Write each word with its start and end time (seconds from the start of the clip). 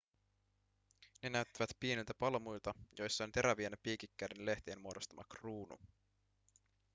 ne 1.23 1.29
näyttävät 1.29 1.69
pieniltä 1.79 2.13
palmuilta 2.13 2.73
joissa 2.99 3.23
on 3.23 3.31
terävien 3.31 3.77
piikikkäiden 3.83 4.45
lehtien 4.45 4.81
muodostama 4.81 5.21
kruunu 5.29 5.79